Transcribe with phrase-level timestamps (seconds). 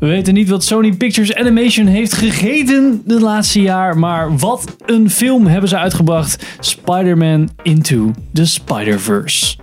[0.00, 5.10] We weten niet wat Sony Pictures Animation heeft gegeten de laatste jaar, maar wat een
[5.10, 6.46] film hebben ze uitgebracht.
[6.60, 9.56] Spider-Man Into the Spider-Verse.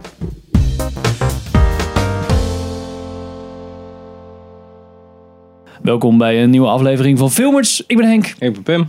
[5.81, 7.83] Welkom bij een nieuwe aflevering van Filmers.
[7.87, 8.87] Ik ben Henk Ik ben Pim.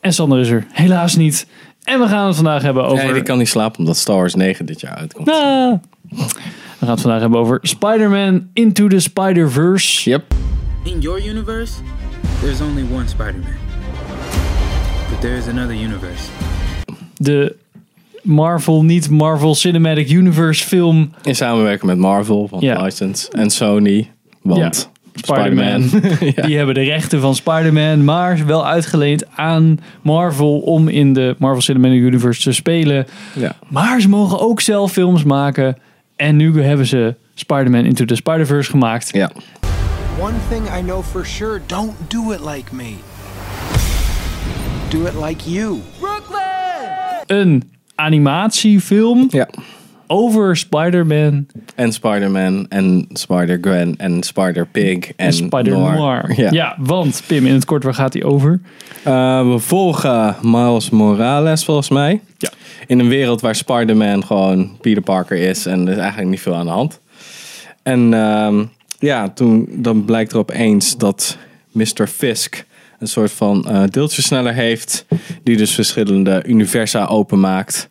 [0.00, 1.46] en Sander is er helaas niet.
[1.84, 3.04] En we gaan het vandaag hebben over...
[3.04, 5.28] Nee, ik kan niet slapen omdat Star Wars 9 dit jaar uitkomt.
[5.28, 5.72] Ah.
[6.08, 10.10] We gaan het vandaag hebben over Spider-Man Into the Spider-Verse.
[10.10, 10.24] Yep.
[10.84, 11.72] In your universe,
[12.40, 13.56] there's only one Spider-Man.
[15.10, 16.28] But there is another universe.
[17.16, 17.56] De
[18.22, 22.82] Marvel, niet Marvel Cinematic Universe film In samenwerking met Marvel, want Ja.
[22.82, 23.30] license.
[23.30, 24.10] En Sony,
[24.42, 25.82] want Spider-Man.
[26.36, 26.46] Ja.
[26.46, 31.62] Die hebben de rechten van Spider-Man, maar wel uitgeleend aan Marvel om in de Marvel
[31.62, 33.06] Cinematic Universe te spelen.
[33.34, 33.56] ja.
[33.68, 35.76] Maar ze mogen ook zelf films maken.
[36.16, 39.08] En nu hebben ze Spider-Man Into the Spider-Verse gemaakt.
[39.12, 39.30] Ja.
[40.18, 42.94] One thing I know for sure don't do it like me.
[44.90, 45.78] Do it like you.
[47.26, 49.48] Een animatiefilm Ja.
[50.06, 56.32] over Spider-Man En Spider-Man en Spider-Gwen en Spider-Pig en, en Spider-Noir.
[56.40, 56.50] Ja.
[56.50, 56.76] Ja.
[56.78, 58.60] want Pim, in het kort, waar gaat hij over?
[59.04, 62.20] Eh, we volgen Miles Morales volgens mij.
[62.38, 62.50] Ja.
[62.86, 66.54] In een wereld waar Spider-Man gewoon Peter Parker is en er is eigenlijk niet veel
[66.54, 67.00] aan de hand.
[67.82, 68.64] En ehm,
[69.02, 71.36] ja, toen dan blijkt er opeens dat
[71.72, 72.06] Mr.
[72.06, 72.64] Fisk
[72.98, 75.04] een soort van eh deeltjesversneller heeft.
[75.42, 77.90] Die dus verschillende universa openmaakt.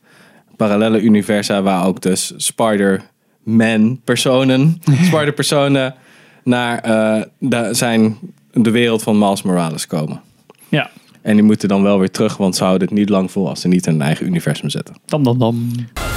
[0.56, 5.96] Parallele universa waar ook dus Spider-Man personen, Spider-personen
[6.44, 8.18] naar eh, de, zijn,
[8.52, 10.22] de wereld van Miles Morales komen.
[10.70, 10.90] Ja,
[11.22, 13.62] En die moeten dan wel weer terug, want ze houden het niet lang vol als
[13.62, 14.96] ze niet in hun eigen universum zetten.
[15.06, 15.72] dam dam dam.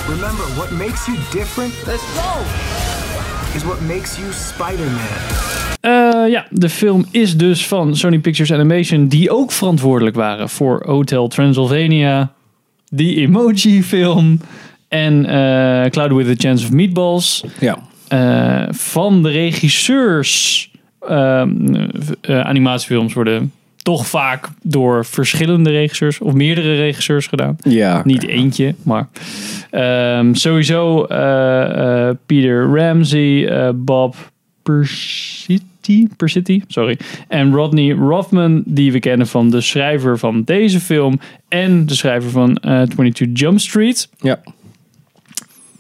[0.08, 1.72] Remember, what makes you different?
[1.86, 2.73] Let's go!
[3.54, 4.98] Is what makes you Spider-Man.
[5.80, 10.82] Eh, ja, de film is dus van Sony Pictures Animation, die ook verantwoordelijk waren voor
[10.86, 12.32] Hotel Transylvania,
[12.88, 14.40] die emoji-film
[14.88, 17.44] en eh Cloud with a Chance of Meatballs.
[17.60, 17.78] Ja.
[18.08, 20.70] Eh, van de regisseurs.
[21.08, 21.86] ehm,
[22.20, 23.52] eh, animatiefilms worden
[23.84, 27.56] toch vaak door verschillende regisseurs of meerdere regisseurs gedaan.
[27.62, 28.02] Ja.
[28.04, 29.08] Niet eentje, maar
[29.70, 34.16] ehm, sowieso eh, eh, Peter Ramsey, eh, Bob
[34.62, 41.20] Persitti, Persitti, sorry, en Rodney Rothman, die we kennen van de schrijver van deze film
[41.48, 44.40] en de schrijver van eh 22 Jump Street Ja.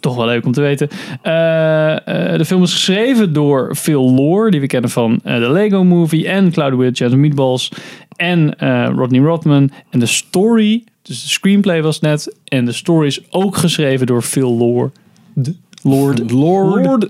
[0.04, 0.88] Toch wel leuk om te weten.
[1.22, 5.50] Eh, eh, de film is geschreven door Phil Lore, die we kennen van eh, de
[5.50, 7.72] Lego Movie en Cloudy with Jazz Meatballs.
[8.16, 8.54] En
[8.96, 9.70] Rodney Rodman.
[9.90, 12.36] En de story, dus de screenplay was net.
[12.44, 14.90] En de story is ook geschreven door Phil Lore.
[15.32, 16.30] De, Lord.
[16.30, 17.08] Lord.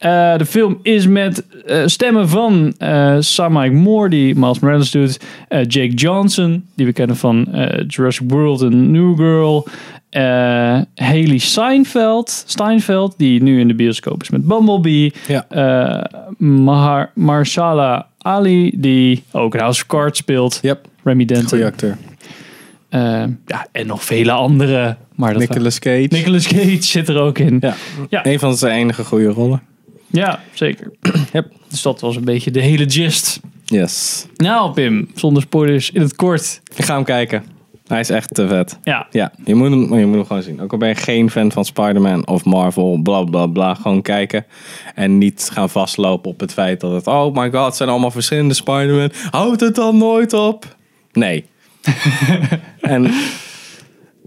[0.00, 4.90] Eh, de film is met eh, stemmen van eh Sam Mike Moore, die Miles Morales
[4.90, 5.20] doet.
[5.48, 7.48] Jake Johnson, die we kennen van
[7.86, 9.66] Jurassic World en New Girl.
[10.94, 15.12] Haley Steinfeld, Steinfeld, die nu in de bioscoop is met Bumblebee.
[15.28, 15.46] Ja.
[16.38, 20.58] Mahar, Marshala Ali, die ook in House of Cards speelt.
[20.62, 20.86] Yep.
[21.02, 21.48] Remy Denton.
[21.48, 21.96] Goeie acteur.
[23.46, 24.96] Ja, en nog vele andere.
[25.14, 26.06] Maar dat Nicolas Cage.
[26.10, 27.56] Nicolas Cage zit er ook in.
[27.60, 27.74] Ja.
[28.10, 28.26] Ja.
[28.26, 29.62] Een van zijn enige goede rollen.
[30.10, 30.92] Ja, zeker.
[31.32, 31.52] Yep.
[31.68, 33.40] Dus dat was een beetje de hele gist.
[33.64, 34.26] Yes.
[34.36, 36.60] Nou, Pim, zonder spoilers in het kort.
[36.76, 37.44] Ik ga hem kijken.
[37.86, 38.78] Hij is echt te vet.
[38.82, 40.60] Ja, Ja, je moet hem, je moet hem gewoon zien.
[40.60, 43.74] Ook al ben je geen fan van Spider-Man of Marvel, bla bla bla.
[43.74, 44.46] Gewoon kijken.
[44.94, 47.06] En niet gaan vastlopen op het feit dat het...
[47.06, 49.10] Oh my god, het zijn allemaal verschillende Spider-Man.
[49.30, 50.76] Houd het dan nooit op?
[51.12, 51.44] Nee.
[52.80, 53.10] en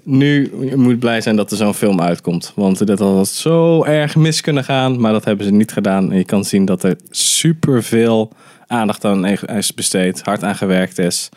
[0.04, 2.52] nu moet blij zijn dat er zo'n film uitkomt.
[2.56, 5.00] Want dat had zo erg mis kunnen gaan.
[5.00, 6.12] Maar dat hebben ze niet gedaan.
[6.12, 8.32] En je kan zien dat er superveel
[8.68, 10.22] aandacht aan is besteed.
[10.24, 11.30] Hard aan gewerkt is.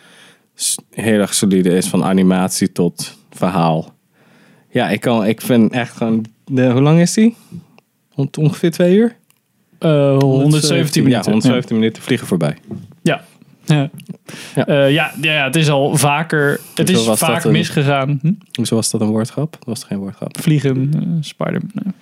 [0.91, 1.87] Heel erg solide is.
[1.89, 3.95] Van animatie tot verhaal.
[4.71, 6.25] Ja, ik, kan, ik vind echt gewoon...
[6.45, 7.37] De, hoe lang is die?
[8.39, 9.17] Ongeveer twee uur?
[9.79, 11.31] eh 117 Ja, minuten.
[11.31, 12.57] 117 minuten vliegen voorbij.
[13.67, 13.91] Ja.
[14.55, 16.61] Eh, ja, ja, ja, het is al vaker.
[16.75, 18.19] Het Hoezo is vaak een- misgegaan.
[18.23, 18.33] Hm?
[18.53, 19.53] Hoezo was dat een woordgrap?
[19.53, 20.41] Dat was geen woordgrap.
[20.41, 21.71] Vliegen, eh, Spider-Man.
[21.73, 21.95] nee.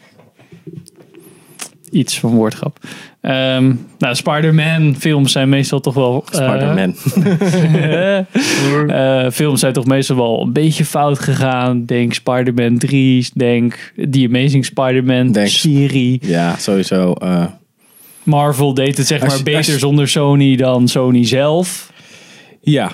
[1.90, 2.78] Iets van woordgrap.
[3.20, 6.25] Ehm, nou, Spider-Man films zijn meestal toch wel...
[6.32, 6.94] eh, Spider-Man.
[9.32, 11.84] films zijn toch meestal wel een beetje fout gegaan.
[11.84, 16.19] Denk Spider-Man 3, denk The Amazing Spider-Man serie.
[16.22, 17.14] ja, sowieso.
[18.24, 21.92] Marvel deed het zeg maar beter als zonder Sony dan Sony zelf.
[22.60, 22.92] ja,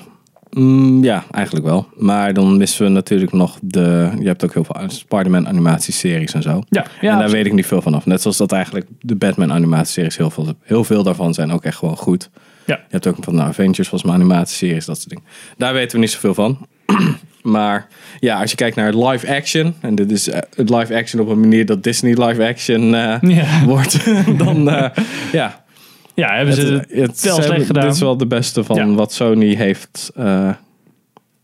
[0.51, 1.87] Mm, ja, eigenlijk wel.
[1.97, 4.11] Maar dan missen we natuurlijk nog de...
[4.21, 6.63] Je hebt ook heel veel Spider-Man animatieseries en zo.
[6.69, 8.07] Ja, ja en daar weet ik niet veel van af.
[8.07, 11.77] Net zoals dat eigenlijk de Batman animatieseries heel veel, heel veel daarvan zijn ook echt
[11.77, 12.31] gewoon goed.
[12.67, 12.75] Ja.
[12.77, 15.25] Je hebt ook van de Avengers volgens mij animatieseries, dat soort dingen.
[15.57, 16.67] Daar weten we niet zoveel van.
[17.43, 17.89] maar
[18.21, 21.29] ja, als je kijkt naar live action, en dit is eh, het live action op
[21.29, 23.65] een manier dat Disney live action eh, Ja.
[23.65, 24.05] wordt,
[24.45, 25.65] dan eh, ja.
[26.15, 27.85] Ja, hebben ze het, het- wel slecht gedaan.
[27.85, 28.87] Dit is wel de beste van Ja.
[28.95, 30.13] wat Sony heeft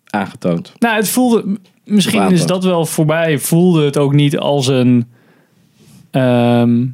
[0.06, 0.72] aangetoond.
[0.78, 1.58] Nou, het voelde.
[1.84, 3.38] Misschien is dat wel voorbij.
[3.38, 5.06] Voelde het ook niet als een.
[6.10, 6.84] ehm,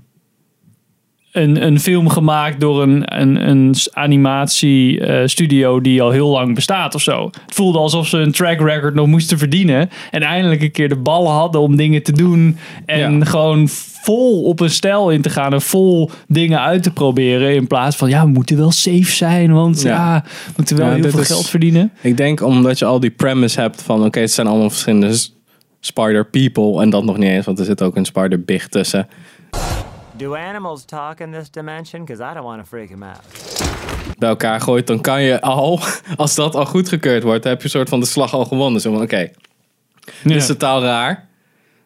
[1.33, 7.03] een, een film gemaakt door een, een, een animatiestudio die al heel lang bestaat of
[7.03, 7.25] zo.
[7.47, 9.91] Het voelde alsof ze een track record nog moesten verdienen.
[10.11, 12.57] En eindelijk een keer de ballen hadden om dingen te doen.
[12.87, 13.25] En Ja.
[13.25, 13.69] gewoon
[14.05, 15.53] vol op een stijl in te gaan.
[15.53, 17.55] En vol dingen uit te proberen.
[17.55, 19.53] In plaats van, ja, we moeten wel safe zijn.
[19.53, 20.23] Want ja, Ja.
[20.47, 21.93] we moeten wel Ja, heel veel is- geld verdienen.
[22.01, 25.17] Ik denk omdat je al die premise hebt van oké, het zijn allemaal verschillende
[25.81, 29.09] spider people en dat nog niet eens, want er zit ook een spider big tussen.
[30.23, 32.05] Do animals talk in this dimension?
[32.05, 33.21] Because I don't want to freak them out.
[34.19, 35.81] Bij elkaar gooit, dan kan je al,
[36.17, 38.81] als dat al goedgekeurd wordt, heb je een soort van de slag al gewonnen.
[38.81, 39.31] Zo van oké,
[40.23, 41.29] dit is totaal raar.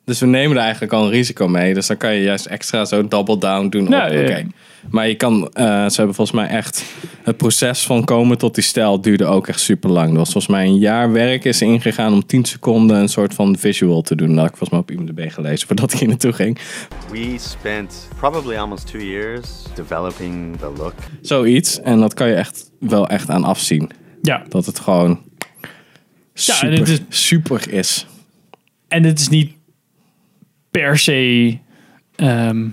[0.06, 1.74] Dus we nemen er eigenlijk al een risico mee.
[1.74, 3.88] Dus dan kan je juist extra zo double down doen.
[3.88, 4.24] Ja, op, ja, ja.
[4.24, 4.46] oké.
[4.90, 6.84] Maar je kan, eh, ze hebben volgens mij echt,
[7.22, 10.10] het proces van komen tot die stijl duurde ook echt super lang.
[10.10, 13.56] Er was volgens mij een jaar werk is ingegaan om 10 seconden een soort van
[13.58, 14.28] visual te doen.
[14.28, 16.58] Dat had ik volgens mij op IMDb gelezen voordat ik hier naartoe ging.
[17.10, 20.94] We spent probably almost two years developing the look.
[21.22, 21.80] Zoiets.
[21.80, 23.90] En dat kan je echt wel echt aan afzien.
[24.22, 25.20] Ja, Dat het gewoon
[26.34, 28.06] super, en het is- super is.
[28.88, 29.52] En het is niet
[30.80, 31.58] per se.
[32.16, 32.64] ehm,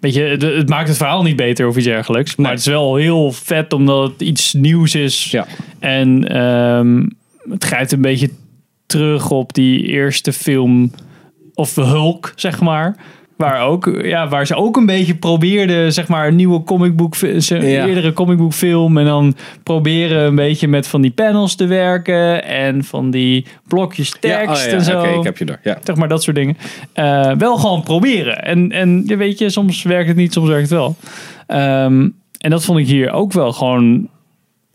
[0.00, 2.36] weet je, het, het maakt het verhaal niet beter of iets dergelijks.
[2.36, 2.54] Maar Nee.
[2.54, 5.30] het is wel heel vet omdat het iets nieuws is.
[5.30, 5.46] Ja.
[5.78, 7.06] En ehm,
[7.50, 8.30] het grijpt een beetje
[8.86, 10.90] terug op die eerste film.
[11.54, 12.96] Of Hulk, zeg maar.
[13.36, 17.60] Waar, ook, ja, waar ze ook een beetje probeerden, zeg maar, een nieuwe comicboek, Ja.
[17.60, 18.98] eerdere comicboekfilm.
[18.98, 22.44] En dan proberen een beetje met van die panels te werken.
[22.44, 24.98] En van die blokjes tekst oh en zo.
[24.98, 25.58] Oké, ik heb je door.
[25.62, 25.78] Ja.
[25.84, 26.56] Zeg maar dat soort dingen.
[26.92, 28.44] Eh, wel gewoon proberen.
[28.44, 30.96] En, en je weet je, soms werkt het niet, soms werkt het wel.
[31.46, 32.08] Ehm,
[32.38, 34.08] en dat vond ik hier ook wel gewoon.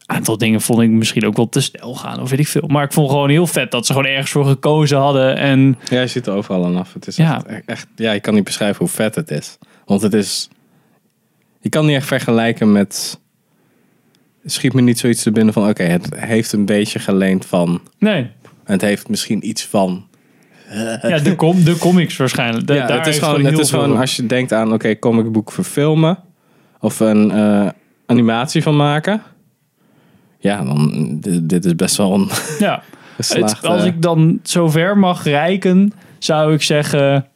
[0.09, 2.67] Aantal dingen vond ik misschien ook wel te snel gaan, of weet ik veel.
[2.67, 5.35] Maar ik vond gewoon heel vet dat ze gewoon ergens voor gekozen hadden.
[5.37, 6.93] En Ja, je ziet er overal aan af.
[6.93, 7.43] Het is Ja.
[7.45, 9.57] echt, echt, ja, je kan niet beschrijven hoe vet het is.
[9.85, 10.49] Want het is,
[11.59, 13.19] je kan niet echt vergelijken met,
[14.45, 18.29] schiet me niet zoiets te binnen van, oké, het heeft een beetje geleend van, nee,
[18.63, 20.05] het heeft misschien iets van.
[21.01, 22.69] ja, de, com de comics waarschijnlijk.
[22.69, 26.17] Ja, daar het is gewoon, het is gewoon als je denkt aan, oké, comicboek verfilmen
[26.79, 27.67] of een eh,
[28.05, 29.21] animatie van maken.
[30.47, 32.29] Ja, dan dit, dit is best wel een
[32.59, 32.83] Ja.
[33.15, 33.55] geslaagd.
[33.55, 37.27] Het, als ik dan zover mag reiken, zou ik zeggen.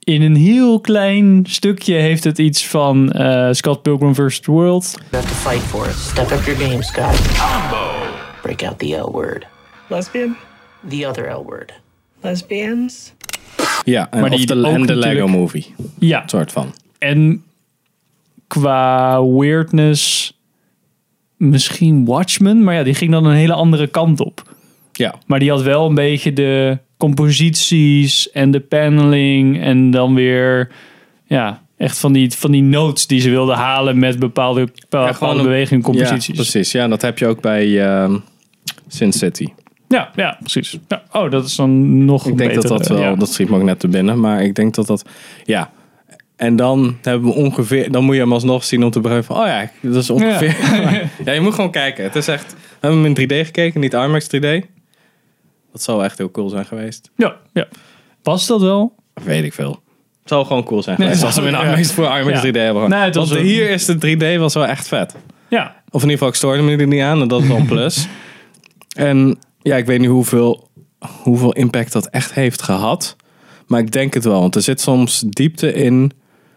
[0.00, 4.40] In een heel klein stukje heeft het iets van eh, Scott Pilgrim vs.
[4.40, 4.90] The World.
[5.10, 5.94] You have to fight for it.
[5.94, 7.20] Step up your game, Scott.
[8.42, 9.46] Break out the L word.
[9.88, 10.36] Lesbian?
[10.88, 11.72] The other L word.
[12.20, 13.12] Lesbians?
[13.84, 16.74] ja, en, maar of die de, en de Lego Movie, Ja, soort van.
[16.98, 17.44] en
[18.46, 20.32] qua weirdness
[21.40, 24.42] misschien Watchmen, maar ja, die ging dan een hele andere kant op.
[24.92, 30.70] Ja, Maar die had wel een beetje de composities en de paneling en dan weer,
[31.26, 35.30] ja, echt van die, van die notes die ze wilden halen met bepaalde, bepaalde, Ja,
[35.30, 36.26] een- bewegingen en composities.
[36.26, 36.72] Ja, precies.
[36.72, 38.16] Ja, dat heb je ook bij ehm,
[38.88, 39.46] Sin City.
[39.88, 40.78] Ja, ja, precies.
[40.88, 43.14] Ja, oh, dat is dan nog Ik denk dat dat wel, ja.
[43.14, 45.04] dat schiet me ook net te binnen, maar ik denk dat dat,
[45.44, 45.70] ja.
[46.40, 49.42] En dan hebben we ongeveer, dan moet je hem alsnog zien om te begrijpen van,
[49.42, 50.56] oh ja, dat is ongeveer.
[51.24, 52.04] Ja, je moet gewoon kijken.
[52.04, 54.66] Het is echt, we hebben hem in 3D gekeken, niet IMAX 3D.
[55.72, 57.10] Dat zou echt heel cool zijn geweest.
[57.16, 57.68] Ja, ja.
[58.22, 58.94] Past dat wel?
[59.24, 59.70] Weet ik veel.
[60.20, 61.66] Het zou gewoon cool zijn geweest als we hem in Ja.
[61.72, 62.48] IMAX voor IMAX Ja.
[62.48, 62.88] 3D hebben gehad.
[62.88, 65.14] Nee, het was Want een- hier is de 3D was wel echt vet.
[65.48, 65.62] Ja.
[65.90, 67.20] Of in ieder geval, ik stoorde me er niet aan.
[67.20, 68.06] En dat is wel een plus.
[68.96, 70.68] en ja, ik weet niet hoeveel,
[71.22, 73.16] hoeveel impact dat echt heeft gehad.
[73.66, 74.40] Maar ik denk het wel.
[74.40, 76.12] Want er zit soms diepte in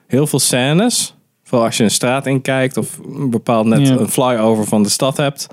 [0.07, 1.15] heel veel scènes.
[1.43, 2.77] Vooral als je een straat inkijkt.
[2.77, 3.95] Of een bepaald net Ja.
[3.97, 5.47] een flyover van de stad hebt.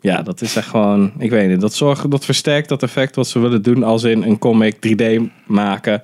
[0.00, 1.12] Ja, dat is echt gewoon...
[1.18, 1.60] Ik weet niet.
[1.60, 3.82] Dat, zorgt, dat versterkt dat effect wat ze willen doen.
[3.82, 6.02] Als in een comic 3D maken.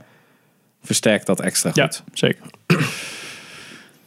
[0.83, 2.03] Versterkt dat extra Ja, goed.
[2.13, 2.43] zeker.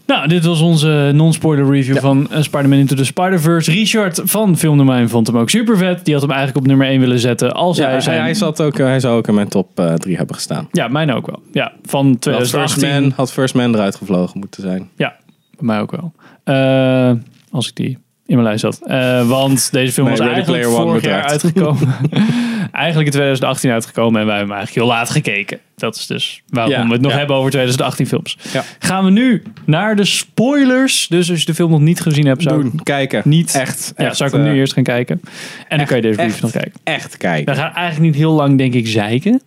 [0.08, 3.72] Nou, dit was onze non-spoiler review van eh, Spider-Man Into the Spider-Verse.
[3.72, 6.06] Richard van Filmdomein vond hem ook super vet.
[6.06, 7.54] Die had hem eigenlijk op nummer 1 willen zetten.
[7.54, 8.22] Als Ja, hij zijn...
[8.22, 10.68] hij, zat ook, hij zou ook in mijn top 3 hebben gestaan.
[10.72, 11.42] Ja, mijn ook wel.
[11.52, 13.02] Ja, van Had First, 2018.
[13.02, 14.90] Man, had First Man eruit gevlogen moeten zijn.
[14.96, 15.16] Ja,
[15.58, 16.14] bij mij ook wel.
[16.44, 17.12] Eh,
[17.52, 18.80] als ik die in mijn lijst zat.
[18.86, 21.96] Eh, want deze film Nee, was eigenlijk vorig jaar uitgekomen.
[22.72, 25.60] eigenlijk in 2018 uitgekomen en wij hebben hem eigenlijk heel laat gekeken.
[25.76, 27.18] Dat is dus waarom Ja, we het nog ja.
[27.18, 28.38] hebben over 2018 films.
[28.54, 28.64] Ja.
[28.80, 31.08] Gaan we nu naar de spoilers.
[31.08, 33.22] Dus als je de film nog niet gezien hebt, zou ik Doen, kijken.
[33.26, 33.56] niet...
[33.56, 33.94] Echt.
[33.98, 35.22] ja, echt, zou ik hem nu eh, eerst gaan kijken.
[35.68, 36.74] En dan kan je deze review echt, nog kijken.
[36.84, 37.54] Echt kijken.
[37.54, 39.42] We gaan eigenlijk niet heel lang, denk ik, zeiken.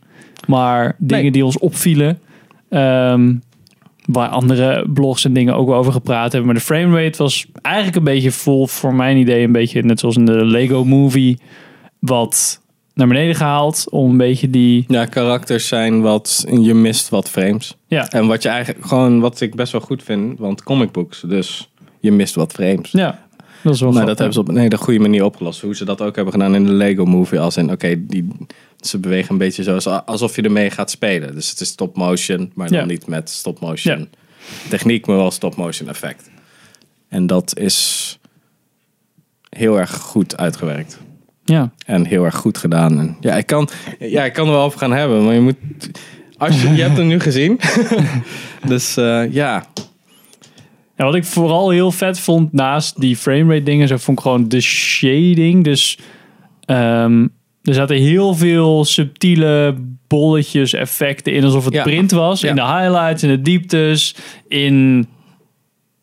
[0.46, 2.18] Maar dingen die ons opvielen.
[2.70, 3.32] ehm,
[4.12, 6.44] waar andere blogs en dingen ook wel over gepraat hebben.
[6.44, 10.16] Maar de framerate was eigenlijk een beetje vol, voor mijn idee, een beetje net zoals
[10.16, 11.38] in de Lego Movie.
[11.98, 12.60] Wat
[12.94, 13.86] naar beneden gehaald.
[13.90, 14.84] Om een beetje die.
[14.88, 17.76] Ja, karakters zijn wat, je mist wat frames.
[17.86, 21.20] Ja, En wat je eigenlijk, gewoon wat ik best wel goed vind, want comic books,
[21.20, 22.90] dus je mist wat frames.
[22.90, 23.28] ja
[23.62, 24.06] dat is wel Maar grappig.
[24.06, 25.60] dat hebben ze op een hele goede manier opgelost.
[25.60, 27.40] Hoe ze dat ook hebben gedaan in de Lego Movie.
[27.40, 28.28] Als in, oké, die
[28.80, 31.34] ze bewegen een beetje zo als- alsof je ermee gaat spelen.
[31.34, 32.84] Dus het is stop motion, maar dan Ja.
[32.84, 34.06] niet met stop motion Ja.
[34.68, 36.30] techniek, maar wel stop motion effect.
[37.08, 38.18] En dat is
[39.48, 40.98] heel erg goed uitgewerkt.
[41.44, 41.72] Ja.
[41.86, 42.98] En heel erg goed gedaan.
[42.98, 43.68] En ja, ik kan,
[43.98, 45.56] ja, ik kan er wel over gaan hebben, maar je moet.
[46.36, 47.60] Als je, je hebt hem nu gezien.
[48.66, 49.66] dus eh, ja.
[50.96, 54.48] Ja, wat ik vooral heel vet vond naast die framerate dingen, zo vond ik gewoon
[54.48, 55.64] de shading.
[55.64, 55.98] Dus
[56.64, 57.26] ehm,
[57.70, 59.74] er zaten heel veel subtiele
[60.08, 61.82] bolletjes, effecten in, alsof het Ja.
[61.82, 62.40] print was.
[62.40, 62.48] Ja.
[62.48, 64.14] In de highlights, in de dieptes,
[64.48, 65.06] in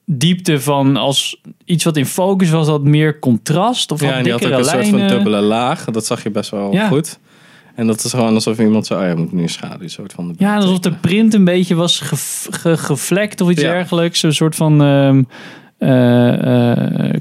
[0.06, 4.32] diepte van als iets wat in focus was, dat meer contrast of Ja, en die
[4.32, 5.86] had ook een soort van dubbele laag.
[5.86, 6.88] Dat zag je best wel Ja.
[6.88, 7.20] goed.
[7.76, 10.36] En dat is gewoon alsof iemand zo, oh ja, moet nu een schaduw soort van.
[10.38, 14.24] Ja, alsof de print een beetje was ge- ge- gevlekt of iets dergelijks.
[14.24, 15.24] Een soort van ehm, eh, eh,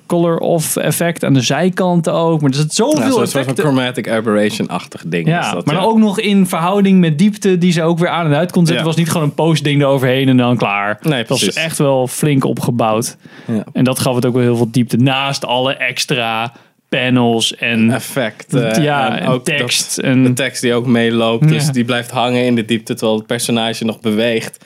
[0.07, 2.41] color-off effect aan de zijkanten ook.
[2.41, 3.65] Maar er zit zoveel Ja, zo'n soort van effecten.
[3.65, 5.29] chromatic aberration-achtig ding.
[5.29, 5.81] Ja, is dat, maar ja.
[5.81, 8.85] ook nog in verhouding met diepte die ze ook weer aan en uit kon zetten.
[8.85, 8.91] Ja.
[8.91, 10.99] was niet gewoon een postding eroverheen en dan klaar.
[11.03, 13.17] Nee, Het was echt wel flink opgebouwd.
[13.47, 13.65] Ja.
[13.73, 14.97] En dat gaf het ook wel heel veel diepte.
[14.97, 16.53] Naast alle extra
[16.89, 18.55] panels en Effect.
[18.55, 19.97] eh, ja, en ook tekst.
[19.97, 21.49] dat- en, de tekst die ook meeloopt.
[21.49, 24.65] Dus die blijft hangen in de diepte terwijl het personage nog beweegt.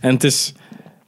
[0.00, 0.52] En het is.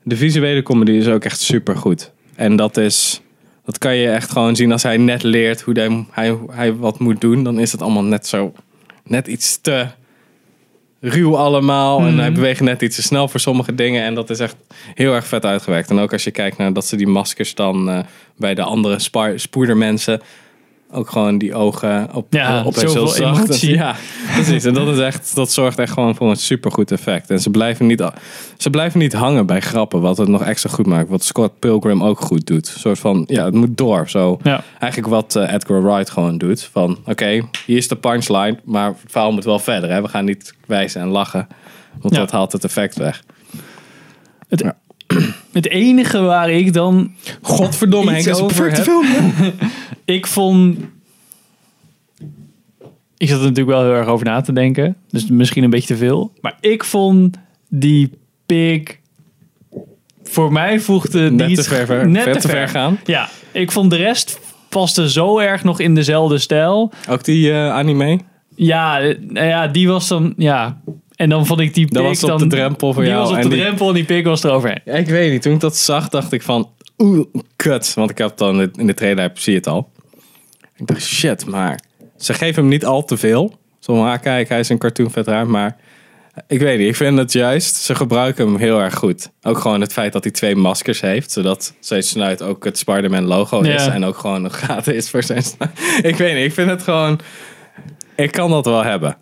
[0.07, 2.13] De visuele comedy is ook echt super goed.
[2.35, 3.21] En dat is.
[3.65, 6.99] Dat kan je echt gewoon zien als hij net leert hoe hij, hij, hij wat
[6.99, 7.43] moet doen.
[7.43, 8.53] Dan is het allemaal net zo.
[9.05, 9.87] Net iets te
[11.01, 12.01] ruw allemaal.
[12.01, 14.05] En hij beweegt net iets te snel voor sommige dingen.
[14.05, 14.57] En dat is echt
[14.95, 15.91] heel erg vet uitgewerkt.
[15.91, 17.99] En ook als je kijkt naar dat ze die maskers dan eh,
[18.37, 18.99] bij de andere
[19.37, 20.21] spoedermensen.
[20.91, 23.75] Ook gewoon die ogen op, Ja, op zoveel emotie.
[23.75, 23.95] Ja,
[24.35, 24.65] precies.
[24.65, 27.31] En dat is echt, dat zorgt echt gewoon voor een supergoed effect.
[27.31, 28.05] En ze blijven niet,
[28.57, 31.09] ze blijven niet hangen bij grappen, wat het nog extra goed maakt.
[31.09, 32.71] Wat Scott Pilgrim ook goed doet.
[32.75, 34.09] Een soort van, ja, het moet door.
[34.09, 34.39] Zo.
[34.43, 34.63] Ja.
[34.79, 36.63] Eigenlijk wat eh, Edgar Wright gewoon doet.
[36.73, 39.91] Van, oké, hier is de punchline, maar het verhaal moet wel verder.
[39.91, 40.03] Hè?
[40.03, 41.47] We gaan niet wijzen en lachen,
[42.01, 42.21] want Ja.
[42.21, 43.23] dat haalt het effect weg.
[44.49, 44.77] het, Ja.
[45.53, 48.85] het enige waar ik dan Godverdomme, Henk, dat is een perfecte heb.
[48.85, 49.53] film.
[50.05, 50.79] Ik vond.
[53.19, 54.97] Ik zat er natuurlijk wel heel erg over na te denken.
[55.11, 56.33] Dus misschien een beetje te veel.
[56.41, 57.37] Maar ik vond
[57.69, 58.11] die
[58.47, 58.97] pig.
[60.23, 62.99] Voor mij voegde die Net te iets- ver, ver- net ver te ver gaan.
[63.05, 66.93] Ja, ik vond de rest paste zo erg nog in dezelfde stijl.
[67.09, 68.19] Ook die eh, anime?
[68.55, 70.35] Ja, eh, nou ja, die was dan.
[70.37, 70.81] Ja.
[71.17, 73.23] En dan vond ik die pig Dat was op dan, de drempel voor die jou.
[73.23, 74.81] was op en de die- drempel en die pig was eroverheen.
[74.85, 75.43] Ja, ik weet niet.
[75.43, 76.71] Toen ik dat zag, dacht ik van...
[76.99, 77.95] Oeh, kut.
[77.95, 79.89] Want ik heb dan in de trailer, zie je het al.
[80.77, 81.81] Ik dacht, shit, maar...
[82.17, 83.55] Ze geven hem niet al te veel.
[83.81, 85.47] Zo, maar kijk, hij is een cartoon vet raar.
[85.47, 85.77] Maar
[86.47, 87.75] ik weet niet, ik vind het juist...
[87.77, 89.31] Ze gebruiken hem heel erg goed.
[89.43, 91.31] Ook gewoon het feit dat hij twee maskers heeft.
[91.33, 93.87] Zodat zijn snuit ook het Spider-Man logo is.
[93.87, 95.71] En ook gewoon een gaten is voor zijn snuit.
[96.03, 97.21] Ik weet niet, ik vind het gewoon...
[98.17, 99.17] Ik kan dat wel hebben.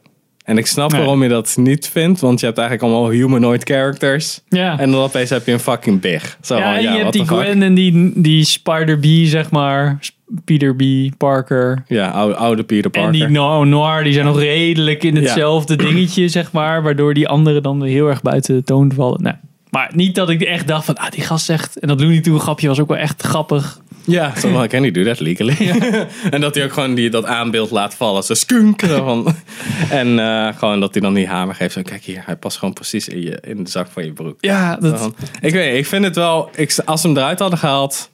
[0.44, 1.00] En ik snap Nee.
[1.00, 2.20] waarom je dat niet vindt.
[2.20, 4.40] Want je hebt eigenlijk allemaal humanoid characters.
[4.48, 4.78] Ja.
[4.78, 6.38] En dan opeens heb je een fucking big.
[6.40, 7.26] Zo, ja, van, en je ja, hebt die?
[7.26, 9.98] Gwen en die, die Spider-B, zeg maar.
[10.44, 10.82] Peter B.
[11.18, 11.84] Parker.
[11.88, 13.12] Ja, oude, oude Peter Parker.
[13.12, 16.82] En die no Noir, die zijn nog redelijk in hetzelfde dingetje, zeg maar.
[16.82, 19.22] Waardoor die anderen dan weer heel erg buiten de toon vallen.
[19.22, 19.36] Nou,
[19.74, 21.78] maar niet dat ik echt dacht van, ah, die gast zegt...
[21.78, 23.80] En dat Looney Tunes grapje was ook wel echt grappig.
[24.04, 25.70] Ja, zo van, can you do that legally?
[26.30, 28.22] en dat hij ook gewoon die, dat aanbeeld laat vallen.
[28.22, 28.80] Zo skunk.
[28.86, 29.34] Van.
[29.90, 31.72] en eh, gewoon dat hij dan die hamer geeft.
[31.72, 34.36] Zo, kijk hier, hij past gewoon precies in, je, in de zak van je broek.
[34.40, 34.98] Ja, dat...
[34.98, 36.50] van, ik weet ik vind het wel...
[36.54, 38.10] Ik, als ze hem eruit hadden gehaald,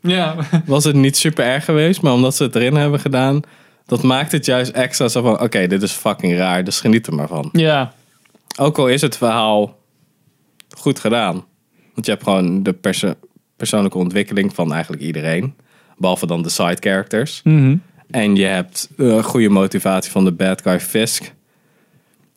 [0.00, 0.36] Ja.
[0.66, 2.02] was het niet super erg geweest.
[2.02, 3.40] Maar omdat ze het erin hebben gedaan,
[3.86, 5.40] dat maakt het juist extra zo van...
[5.40, 7.48] Oké, dit is fucking raar, dus geniet er maar van.
[7.52, 7.92] ja.
[8.58, 9.78] Ook al is het verhaal
[10.76, 11.44] goed gedaan.
[11.94, 13.14] Want je hebt gewoon de perso-
[13.56, 15.54] persoonlijke ontwikkeling van eigenlijk iedereen.
[15.96, 17.40] Behalve dan de side characters.
[17.44, 17.76] Mhm.
[18.10, 21.32] En je hebt een goede motivatie van de bad guy Fisk.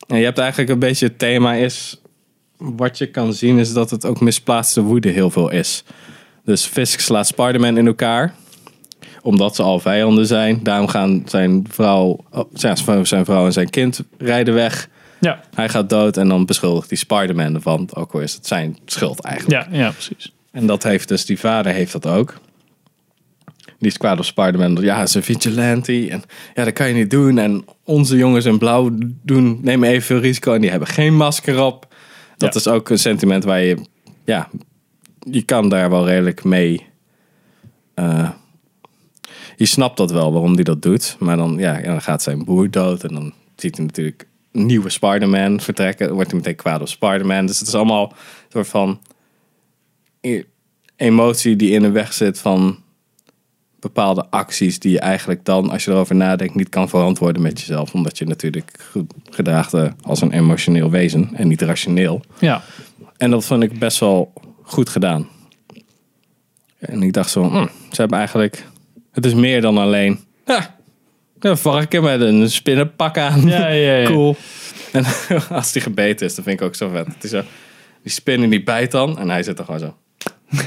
[0.06, 1.98] En je hebt eigenlijk een beetje het thema is...
[2.56, 5.84] Wat je kan zien is dat het ook misplaatste woede heel veel is.
[6.44, 8.34] Dus Fisk slaat Spider-Man in elkaar.
[9.22, 10.60] omdat ze al vijanden zijn.
[10.62, 12.44] Daarom gaan zijn vrouw, oh,
[13.02, 14.88] zijn vrouw en zijn kind rijden weg.
[15.24, 17.88] Ja, Hij gaat dood en dan beschuldigt hij Spider-Man ervan.
[17.94, 19.66] Ook al is het zijn schuld eigenlijk.
[19.72, 20.32] ja, ja precies.
[20.52, 22.34] En dat heeft dus, die vader heeft dat ook.
[23.78, 24.78] Die is kwaad op Spider-Man.
[24.80, 26.08] Ja, hij is een vigilante.
[26.10, 26.22] En
[26.54, 27.38] ja, dat kan je niet doen.
[27.38, 28.90] En onze jongens in blauw
[29.22, 30.52] doen, nemen evenveel risico.
[30.54, 31.94] En die hebben geen masker op.
[32.36, 32.60] Dat Ja.
[32.60, 33.76] is ook een sentiment waar je,
[34.24, 34.48] ja,
[35.30, 36.86] je kan daar wel redelijk mee.
[37.94, 38.30] eh,
[39.56, 41.16] je snapt dat wel waarom hij dat doet.
[41.18, 43.04] Maar dan, ja, dan gaat zijn broer dood.
[43.04, 46.06] En dan ziet hij natuurlijk nieuwe Spider-Man vertrekken.
[46.06, 47.46] Dan wordt hij meteen kwaad op Spider-Man.
[47.46, 48.16] Dus het is allemaal een
[48.48, 49.00] soort van
[50.20, 50.42] e-
[50.96, 52.82] emotie die in de weg zit van
[53.80, 57.94] bepaalde acties die je eigenlijk dan, als je erover nadenkt, niet kan verantwoorden met jezelf.
[57.94, 62.22] Omdat je natuurlijk ge- gedraagt eh, als een emotioneel wezen en niet rationeel.
[62.38, 62.62] Ja,
[63.16, 64.32] En dat vond ik best wel
[64.62, 65.28] goed gedaan.
[66.78, 68.66] En ik dacht zo, hm, ze hebben eigenlijk,
[69.12, 70.76] het is meer dan alleen, ja,
[71.44, 73.46] een varken met een spinnenpak aan.
[73.46, 73.94] ja, ja.
[73.96, 74.06] ja.
[74.10, 74.36] Cool.
[74.92, 75.04] En
[75.48, 77.06] als die gebeten is, dan vind ik ook zo vet.
[77.06, 77.42] Het is zo,
[78.02, 79.94] die spinnen die bijt dan en hij zit er gewoon zo.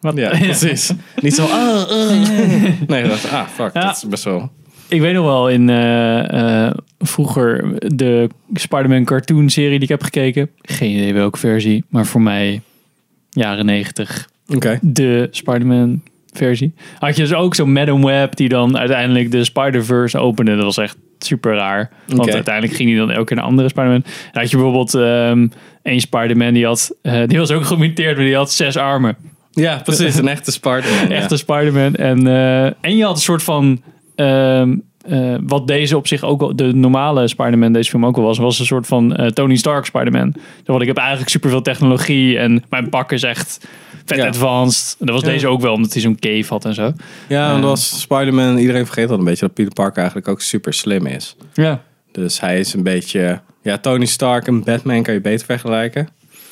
[0.00, 0.16] Wat?
[0.16, 0.90] Ja, precies.
[1.20, 2.10] Niet zo, ah, ah.
[2.86, 3.80] Nee, dat is, ah, fuck, Ja.
[3.84, 4.50] dat is best wel...
[4.88, 10.02] Ik weet nog wel in eh, eh, vroeger de Spider-Man cartoon serie die ik heb
[10.02, 10.50] gekeken.
[10.62, 12.60] Geen idee welke versie, maar voor mij
[13.30, 14.78] jaren negentig Oké.
[14.82, 16.02] de Spider-Man
[16.32, 16.74] versie.
[16.98, 20.54] Had je dus ook zo'n Madam Web die dan uiteindelijk de Spider-Verse opende.
[20.54, 21.90] Dat was echt super raar.
[22.06, 24.02] Want uiteindelijk ging hij dan elke keer naar een andere Spider-Man.
[24.32, 25.46] Dan had je bijvoorbeeld ehm
[25.82, 29.16] een Spider-Man die had, eh, die was ook gemuteerd, maar die had zes armen.
[29.50, 30.16] Ja, precies.
[30.16, 31.08] Een echte Spider-Man.
[31.08, 31.14] ja.
[31.14, 31.94] Echte Spider-Man.
[31.94, 33.82] En, eh, en je had een soort van.
[34.14, 34.76] ehm,
[35.08, 38.38] eh, wat deze op zich ook wel, de normale Spider-Man, deze film ook wel was,
[38.38, 40.30] was een soort van Tony Stark Spider-Man.
[40.30, 43.66] Dus Want ik heb eigenlijk superveel technologie en mijn pak is echt
[44.04, 44.26] vet Ja.
[44.26, 44.96] advanced.
[45.00, 45.30] En dat was Ja.
[45.30, 46.92] deze ook wel, omdat hij zo'n cave had en zo.
[47.28, 48.56] Ja, dat was Spider-Man.
[48.58, 51.36] Iedereen vergeet dat een beetje dat Peter Parker eigenlijk ook super slim is.
[51.54, 51.82] Ja.
[52.12, 53.40] Dus hij is een beetje.
[53.62, 56.08] Ja, Tony Stark en Batman kan je beter vergelijken.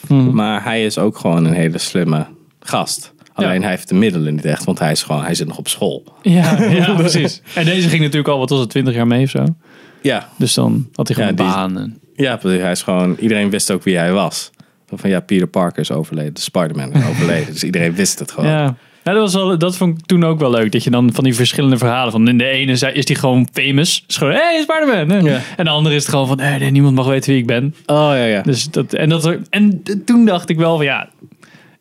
[0.09, 0.35] Mhm.
[0.35, 2.26] Maar hij is ook gewoon een hele slimme
[2.61, 3.12] gast.
[3.35, 3.61] Alleen Ja.
[3.61, 6.04] hij heeft de middelen niet echt, want hij, is gewoon, hij zit nog op school.
[6.23, 7.42] Ja, ja, precies.
[7.54, 9.45] En deze ging natuurlijk al, wat was het, 20 jaar mee of zo.
[10.02, 11.78] Ja, Dus dan had hij gewoon Ja, die- baan.
[11.78, 12.60] En, ja precies.
[12.60, 13.17] hij is gewoon.
[13.21, 14.50] Iedereen wist ook wie hij was.
[14.93, 17.53] Van ja, Peter Parker is overleden, de Spider-Man is overleden.
[17.53, 18.50] dus iedereen wist het gewoon.
[18.50, 18.76] ja.
[19.05, 20.73] Ja, dat, was wel, dat vond ik toen ook wel leuk.
[20.73, 22.13] Dat je dan van die verschillende verhalen.
[22.13, 24.05] Van in de ene is die gewoon famous.
[24.09, 25.25] Is gewoon, hey, Spider-Man.
[25.25, 25.41] Ja.
[25.57, 27.75] En de andere is het gewoon van, hey, nee, niemand mag weten wie ik ben.
[27.87, 28.43] Oh ja, ja.
[28.43, 31.09] Dus dat, en, dat, en toen dacht ik wel van, ja,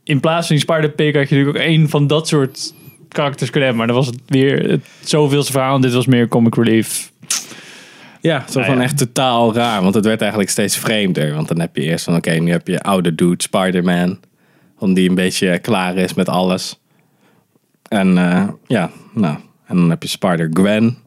[0.04, 2.74] in plaats van die Spider-Pig had je natuurlijk ook één van dat soort
[3.08, 3.88] karakters kunnen hebben.
[3.88, 5.76] Maar dan was het weer het zoveelste verhaal.
[5.76, 7.12] En dit was meer comic relief.
[8.21, 8.84] Ja, zo Nou van ja.
[8.84, 9.82] echt totaal raar.
[9.82, 11.34] Want het werd eigenlijk steeds vreemder.
[11.34, 14.19] Want dan heb je eerst van, oké, nu heb je oude dude Spider-Man.
[14.79, 16.79] Die een beetje klaar is met alles.
[17.88, 19.38] En eh, ja, nou.
[19.65, 20.97] En dan heb je Spider-Gwen.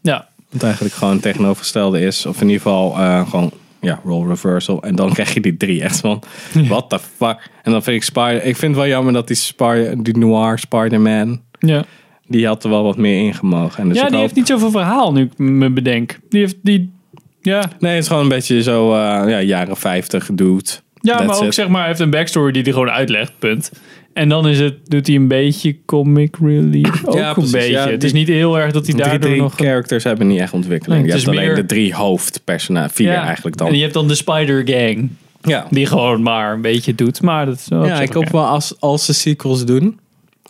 [0.00, 2.26] Ja, Wat eigenlijk gewoon tegenovergestelde is.
[2.26, 4.82] Of in ieder geval eh, gewoon, ja, role reversal.
[4.82, 7.50] En dan krijg je die drie echt van, what the fuck.
[7.62, 8.44] En dan vind ik Spider...
[8.44, 11.40] Ik vind het wel jammer dat die, Spider, die noir Spider-Man...
[11.58, 11.84] ja.
[12.28, 13.82] Die had er wel wat meer ingemogen.
[13.82, 16.18] En dus ja die hoop- heeft niet zoveel verhaal nu ik me bedenk.
[16.28, 16.92] Die heeft die...
[17.40, 18.96] Ja, Nee, het is gewoon een beetje zo eh,
[19.28, 20.62] ja, jaren 50 dude.
[21.00, 21.54] ja That's maar ook it.
[21.54, 23.72] zeg maar, heeft een backstory die hij gewoon uitlegt, punt.
[24.12, 27.04] En dan is het, doet hij een beetje comic relief.
[27.06, 27.52] Ook Ja, een precies.
[27.52, 27.70] beetje.
[27.70, 29.54] Ja, het is niet heel erg dat hij Die daardoor drie nog...
[29.54, 31.00] characters hebben niet echt ontwikkeling.
[31.02, 32.92] Nee, je hebt alleen meer- de drie hoofdpersonages.
[32.92, 33.24] Vier Ja.
[33.24, 33.66] eigenlijk dan.
[33.68, 35.08] En je hebt dan de Spider Gang.
[35.42, 37.22] ja, Die gewoon maar een beetje doet.
[37.22, 39.98] Maar dat is ja ik hoop wel als, als ze sequels doen.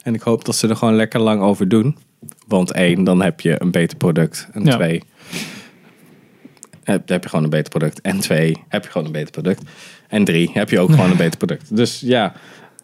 [0.04, 1.96] En ik hoop dat ze er gewoon lekker lang over doen.
[2.46, 4.48] Want één, dan heb je een beter product.
[4.52, 4.76] En Ja.
[4.76, 5.02] twee,
[6.84, 8.00] heb, heb je gewoon een beter product.
[8.00, 9.62] En twee, heb je gewoon een beter product.
[10.08, 11.76] En drie, heb je ook gewoon een beter product.
[11.76, 12.32] Dus ja,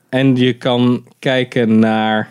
[0.09, 2.31] en je kan kijken naar...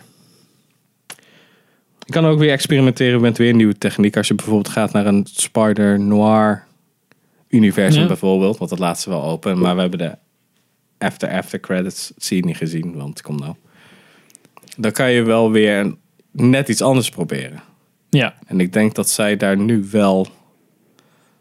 [2.04, 4.16] Je kan ook weer experimenteren met weer nieuwe techniek.
[4.16, 6.64] Als je bijvoorbeeld gaat naar een Spider Noir
[7.48, 8.06] universum Ja.
[8.06, 8.58] bijvoorbeeld.
[8.58, 9.58] Want dat laat ze wel open.
[9.58, 10.16] Maar we hebben de
[10.98, 12.94] after after credits scene niet gezien.
[12.96, 13.54] Want kom nou.
[14.80, 15.94] Dan kan je wel weer
[16.30, 17.62] net iets anders proberen.
[18.10, 20.26] Ja, En ik denk dat zij daar nu wel...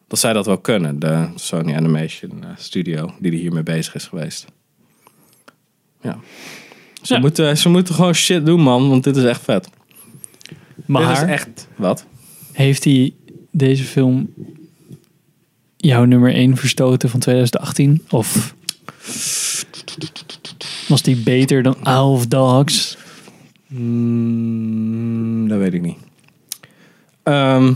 [0.08, 0.99] Dat zij dat wel kunnen.
[0.99, 3.13] De Sony Animation eh, Studio.
[3.19, 4.45] Die er hiermee bezig is geweest.
[6.02, 6.19] Ja.
[7.02, 7.19] Ze, Ja.
[7.19, 8.89] Moeten, ze moeten gewoon shit doen man.
[8.89, 9.69] Want dit is echt vet.
[10.86, 11.67] maar Dit is echt...
[11.75, 12.06] Wat?
[12.60, 13.13] heeft hij
[13.52, 14.34] deze film
[15.78, 18.06] jouw nummer 1 verstoten van 2018?
[18.10, 18.56] Of
[20.88, 22.97] was die beter dan Isle of Dogs?
[23.69, 25.97] Mm, dat weet ik niet.
[27.23, 27.73] Ehm,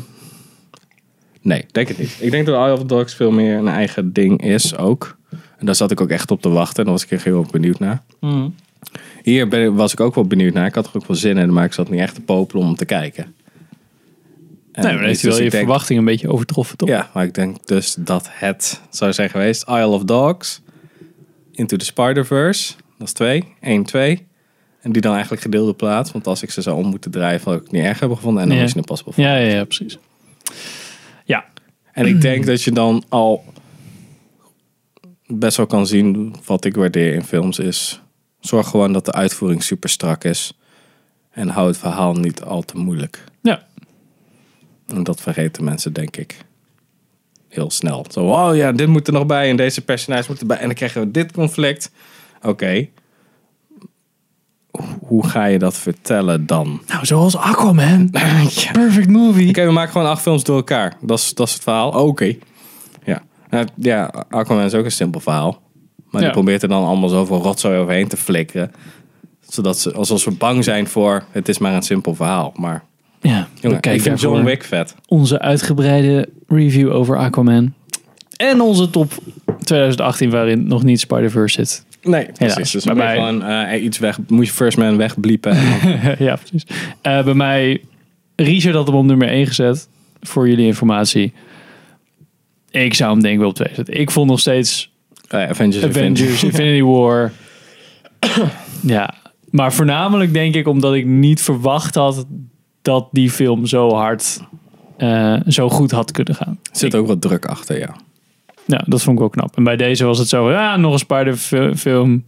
[1.41, 2.17] nee, denk het niet.
[2.19, 5.17] Ik denk dat Isle of Dogs veel meer een eigen ding is ook.
[5.57, 6.77] En daar zat ik ook echt op te wachten.
[6.77, 8.03] En daar was ik echt heel benieuwd naar.
[9.23, 10.65] Hier ben, was ik ook wel benieuwd naar.
[10.65, 12.75] Ik had er ook wel zin in, maar ik zat niet echt te popelen om
[12.75, 13.35] te kijken.
[14.71, 16.89] En Nee, maar heeft dus wel je denk- verwachting een beetje overtroffen, toch?
[16.89, 20.61] Ja, maar ik denk dus dat het zou zijn geweest Isle of Dogs,
[21.51, 24.25] Into the Spider-Verse, dat is twee, 1, 2.
[24.83, 27.55] En die dan eigenlijk gedeelde plaats, want als ik ze zou om moeten draaien, had
[27.55, 28.41] ik het niet erg hebben gevonden.
[28.43, 28.63] En dan Ja.
[28.63, 29.27] is het Impossible Five.
[29.27, 29.97] Ja, ja, ja, precies.
[31.25, 31.45] Ja,
[31.91, 33.43] En ik denk dat je dan al
[35.27, 38.01] best wel kan zien wat ik waardeer in films is.
[38.39, 40.57] Zorg gewoon dat de uitvoering super strak is.
[41.31, 43.23] En hou het verhaal niet al te moeilijk.
[43.41, 43.65] ja.
[44.87, 46.37] En dat vergeten mensen, denk ik.
[47.49, 48.05] Heel snel.
[48.11, 50.57] Zo, oh ja, dit moet er nog bij en deze personage moet erbij.
[50.57, 51.91] En dan krijgen we dit conflict.
[52.41, 52.87] Oké.
[55.07, 56.81] Hoe ga je dat vertellen dan?
[56.87, 58.09] Nou, zoals Aquaman.
[58.55, 58.71] ja.
[58.71, 59.49] Perfect movie.
[59.49, 60.93] Oké, we maken gewoon acht films door elkaar.
[61.01, 61.91] Dat is, dat is het verhaal.
[62.07, 62.35] Oké.
[63.05, 63.21] Ja.
[63.49, 65.61] Nou, ja, Aquaman is ook een simpel verhaal.
[66.09, 66.27] Maar Ja.
[66.27, 68.71] die probeert er dan allemaal zoveel rotzooi overheen te flikkeren.
[69.47, 72.53] Zodat ze, alsof ze bang zijn voor, het is maar een simpel verhaal.
[72.55, 72.83] Maar
[73.21, 74.95] Ja, jongen, ik vind John Wick vet.
[75.07, 77.73] onze uitgebreide review over Aquaman.
[78.35, 79.11] En onze top
[79.63, 81.85] 2018 waarin nog niet Spider-Verse zit.
[82.03, 82.71] Nee, precies.
[82.71, 85.57] Dus Bij mij- gewoon eh, iets weg, moet je First Man wegbliepen.
[86.19, 86.65] Ja, precies.
[87.01, 87.81] Eh, bij mij,
[88.35, 89.87] Richard had hem op nummer 1 gezet.
[90.21, 91.33] Voor jullie informatie.
[92.71, 93.99] Ik zou hem denk ik wel op 2 zetten.
[93.99, 94.91] Ik vond nog steeds
[95.27, 97.31] eh, Avengers, Avengers, Infinity War.
[98.95, 99.13] ja,
[99.49, 102.25] maar voornamelijk denk ik omdat ik niet verwacht had
[102.81, 104.39] dat die film zo hard,
[105.47, 106.59] zo goed had kunnen gaan.
[106.71, 107.95] Er zit ook wat druk achter, ja.
[108.65, 109.57] Ja, dat vond ik wel knap.
[109.57, 112.23] En bij deze was het zo, ja, nog een Spider-film.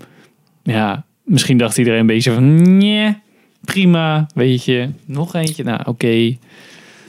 [0.64, 3.18] Ja, misschien dacht iedereen een beetje van, nee,
[3.62, 4.90] prima, weet je.
[5.06, 6.38] Nog eentje, nou oké.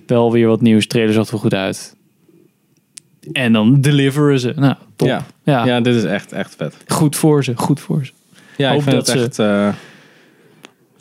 [0.06, 1.96] Wel weer wat nieuws, trailer zag er wel goed uit.
[3.32, 4.52] En dan deliveren ze.
[4.56, 5.08] Nou, top.
[5.08, 5.26] Ja.
[5.44, 6.76] Ja, ja, dit is echt, echt vet.
[6.86, 8.12] goed voor ze, goed voor ze.
[8.56, 9.76] Ja, Hoop ik vind dat het ze- echt...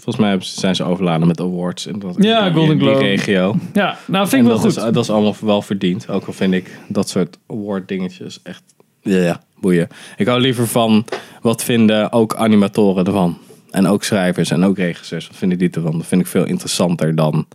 [0.06, 1.86] volgens mij zijn ze overladen met awards.
[1.86, 3.04] In dat, Ja, Golden in die Globe.
[3.06, 3.56] regio.
[3.74, 4.84] Ja, nou vind En ik wel dat goed.
[4.86, 6.10] Is, dat is allemaal wel verdiend.
[6.10, 8.64] Ook al vind ik dat soort award dingetjes echt...
[9.02, 9.88] Ja, boeien.
[10.18, 11.06] Ik hou liever van
[11.42, 13.38] wat vinden ook animatoren ervan.
[13.72, 15.28] En ook schrijvers en ook regisseurs.
[15.28, 15.92] Wat vinden die ervan?
[15.98, 17.48] Dat vind ik veel interessanter dan...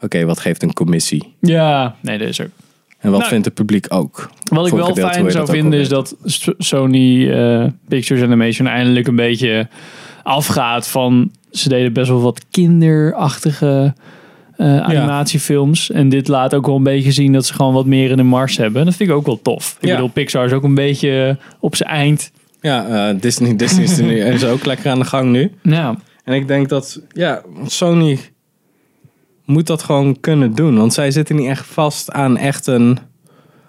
[0.00, 1.34] Oké, wat geeft een commissie?
[1.40, 2.48] Ja, nee, dat is ook.
[2.98, 4.30] En wat Nou, vindt het publiek ook?
[4.50, 6.16] Wat ik wel fijn zou vinden is dat
[6.58, 9.68] Sony eh, Pictures Animation eindelijk een beetje
[10.22, 11.30] afgaat van...
[11.58, 13.94] Ze deden best wel wat kinderachtige
[14.56, 15.90] eh, animatiefilms.
[15.90, 18.22] En dit laat ook wel een beetje zien dat ze gewoon wat meer in de
[18.22, 18.80] mars hebben.
[18.80, 19.76] En dat vind ik ook wel tof.
[19.80, 19.94] Ik Ja.
[19.94, 22.30] bedoel, Pixar is ook een beetje op zijn eind.
[22.60, 25.52] Ja, eh, Disney, Disney is, er nu, is ook lekker aan de gang nu.
[25.62, 28.18] Nou, En ik denk dat, ja, Sony
[29.44, 30.76] moet dat gewoon kunnen doen.
[30.76, 32.98] Want zij zitten niet echt vast aan echt een...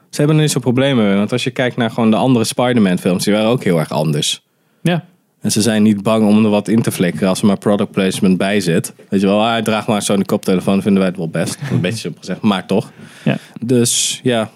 [0.10, 1.16] Ze hebben er niet zo'n probleem mee.
[1.16, 3.92] Want als je kijkt naar gewoon de andere Spider-Man films, die waren ook heel erg
[3.92, 4.46] anders.
[4.82, 5.06] ja.
[5.42, 7.92] En ze zijn niet bang om er wat in te flikkeren als er maar product
[7.92, 8.94] placement bij zit.
[9.10, 11.58] Weet je wel, ah, draag maar zo'n koptelefoon, vinden wij het wel best.
[11.72, 12.92] Een beetje simpel gezegd, maar toch.
[13.24, 13.38] Ja.
[13.62, 14.50] Dus ja.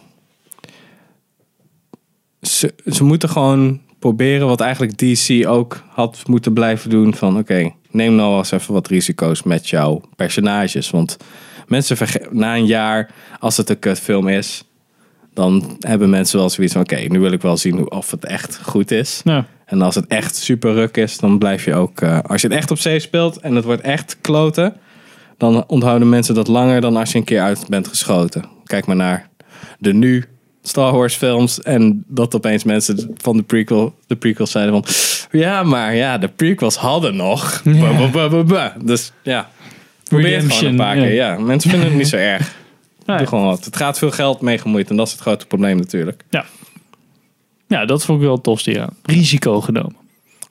[2.41, 7.13] Ze, ze moeten gewoon proberen wat eigenlijk DC ook had moeten blijven doen.
[7.13, 10.89] Van oké, neem nou eens even wat risico's met jouw personages.
[10.89, 11.17] Want
[11.67, 11.97] mensen
[12.31, 14.63] na een jaar, als het een kutfilm is,
[15.33, 18.25] dan hebben mensen wel zoiets van oké, nu wil ik wel zien hoe, of het
[18.25, 19.21] echt goed is.
[19.23, 22.01] Nou, En als het echt super ruk is, dan blijf je ook.
[22.01, 24.73] eh, als je het echt op zee speelt en het wordt echt kloten,
[25.37, 28.45] dan onthouden mensen dat langer dan als je een keer uit bent geschoten.
[28.63, 29.29] Kijk maar naar
[29.79, 30.25] de nu
[30.63, 34.85] Star Wars films en dat opeens mensen van de prequel, de prequels zeiden van,
[35.39, 37.61] ja, maar ja, de prequels hadden nog.
[38.83, 39.49] Dus ja,
[40.03, 41.13] probeer het gewoon een paar keer.
[41.13, 42.51] Ja, mensen vinden het niet zo erg.
[43.05, 43.17] Nee.
[43.17, 43.65] Doe gewoon wat.
[43.65, 46.23] Het gaat veel geld mee gemoeid en dat is het grote probleem natuurlijk.
[46.29, 46.45] ja.
[47.71, 48.89] Ja, dat vond ik wel het tofste, ja.
[49.03, 49.95] Risico genomen.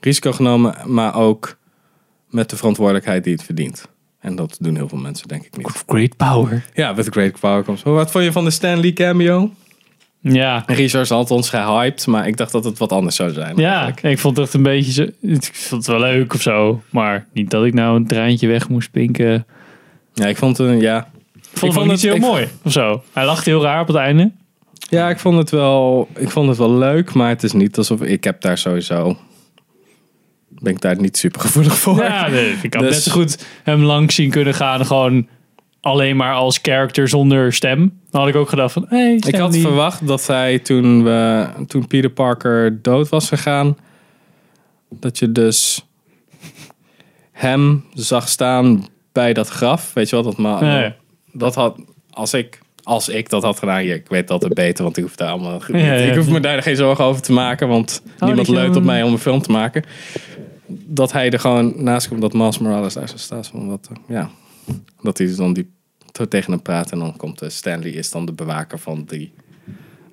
[0.00, 1.56] risico genomen, maar ook
[2.28, 3.88] met de verantwoordelijkheid die het verdient.
[4.20, 5.85] En dat doen heel veel mensen, denk ik niet.
[5.87, 6.64] Great power.
[6.74, 7.83] Ja, with great power comes.
[7.83, 9.50] Wat vond je van de Stan Lee cameo?
[10.20, 13.56] Ja, Richard had ons gehyped, maar ik dacht dat het wat anders zou zijn.
[13.56, 14.02] Ja, eigenlijk.
[14.14, 15.02] ik vond het echt een beetje zo.
[15.20, 16.83] Ik vond het wel leuk of zo.
[16.90, 19.46] Maar niet dat ik nou een treintje weg moest pinken.
[20.14, 21.09] ja, ik vond het, ja.
[21.52, 23.02] Ik vond het niet het- heel ik- mooi of zo.
[23.12, 24.30] Hij lachte heel raar op het einde.
[24.88, 28.00] Ja, ik vond het wel, ik vond het wel leuk, maar het is niet alsof
[28.02, 29.16] ik heb daar sowieso,
[30.48, 31.96] ben ik daar niet super gevoelig voor.
[32.02, 34.86] Ja, nee, ik had Dus- net zo goed hem langs zien kunnen gaan.
[34.86, 35.28] Gewoon
[35.80, 38.00] alleen maar als character zonder stem.
[38.10, 41.86] Dan had ik ook gedacht van, hey, Ik had verwacht dat hij toen, we, toen
[41.86, 43.76] Peter Parker dood was gegaan,
[44.90, 45.84] dat je dus
[47.32, 49.92] hem zag staan bij dat graf.
[49.92, 50.24] Weet je wat?
[50.24, 50.94] Dat, ma Ja, ja.
[51.32, 51.78] dat had,
[52.10, 52.58] als ik,
[52.90, 55.31] als ik dat had gedaan, ja, ik weet dat het beter, want ik hoef daar
[55.31, 55.94] allemaal, Ja, ja.
[55.94, 58.83] ik hoef me daar geen zorgen over te maken, want niemand dat je leunt op
[58.83, 59.85] mij om een film te maken.
[60.66, 63.46] dat hij er gewoon naast komt dat Miles Morales daar zo staat.
[63.46, 64.31] Van wat, eh, ja,
[65.03, 65.70] dat hij dan die,
[66.29, 66.92] tegen hem praat.
[66.92, 69.33] En dan komt eh, Stanley, is dan de bewaker van die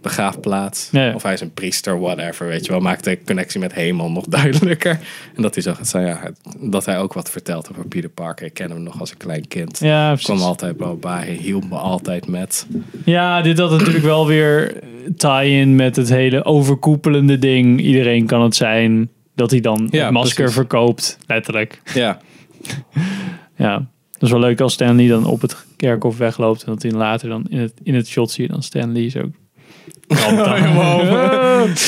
[0.08, 0.89] begraafplaats.
[0.91, 1.13] Ja, ja.
[1.13, 2.48] Of hij is een priester, whatever.
[2.48, 5.00] Weet je wel, maakt de connectie met hemel nog duidelijker.
[5.36, 8.46] En dat hij zo gaat ja, dat hij ook wat vertelt over Peter Parker.
[8.46, 9.80] Ik ken hem nog als een klein kind.
[9.80, 10.43] Ja, Ik kwam precies.
[10.52, 12.67] altijd wel bij, hij hielp me altijd met.
[13.06, 14.80] Ja, dit had natuurlijk wel weer
[15.17, 17.82] tie-in met het hele overkoepelende ding.
[17.82, 19.10] Iedereen kan het zijn.
[19.36, 20.54] Dat hij dan Ja, het masker precies.
[20.56, 21.82] verkoopt, letterlijk.
[21.93, 22.20] Ja,
[23.56, 23.74] Ja,
[24.12, 26.63] dat is wel leuk als Stanley dan op het kerkhof wegloopt.
[26.63, 29.32] En dat hij later dan in het, in het shot zie je dan Stanley zo.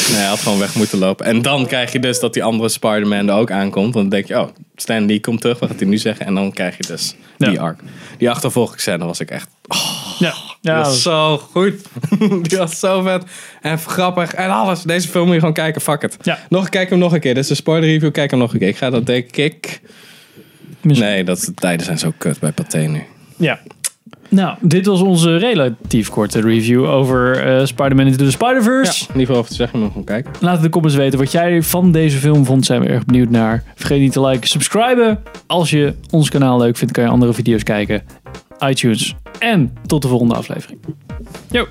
[0.10, 1.26] Nee, hij had gewoon weg moeten lopen.
[1.26, 3.94] En dan krijg je dus dat die andere Spider-Man er ook aankomt.
[3.94, 5.60] Want dan denk je, oh, Stan Lee komt terug.
[5.60, 6.26] Wat gaat hij nu zeggen?
[6.26, 7.80] En dan krijg je dus die arc.
[8.18, 9.48] Die achtervolgingsscène was ik echt...
[10.20, 11.74] Ja, Die was zo goed.
[12.50, 13.24] die was zo vet.
[13.62, 14.34] En grappig.
[14.34, 14.82] En alles.
[14.84, 15.82] Deze film moet je gewoon kijken.
[15.82, 16.18] Fuck it.
[16.22, 16.40] Ja.
[16.50, 17.34] Nog, kijk hem nog een keer.
[17.34, 18.12] Dit is een spoiler review.
[18.12, 18.68] Kijk hem nog een keer.
[18.68, 19.82] Ik ga dat denk ik...
[20.82, 23.04] Misschien- Nee, dat, de tijden zijn zo kut bij Pathé nu.
[23.38, 23.60] Ja.
[24.30, 29.06] Nou, dit was onze relatief korte review over eh, Spider-Man Into the Ja, Spider-Verse.
[29.14, 29.80] niet veel over te zeggen.
[29.80, 30.32] maar gewoon kijken.
[30.40, 32.66] Laat in de comments weten wat jij van deze film vond.
[32.66, 33.64] Zijn we erg benieuwd naar.
[33.76, 35.20] Vergeet niet te liken, subscriben.
[35.48, 38.02] Als je ons kanaal leuk vindt, kan je andere video's kijken.
[38.68, 39.16] iTunes.
[39.40, 40.80] En tot de volgende aflevering.
[41.52, 41.66] Yo.